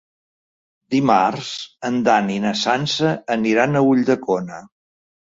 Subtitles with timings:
[0.93, 1.49] Dimarts
[1.89, 4.63] en Dan i na Sança aniran a Ulldecona.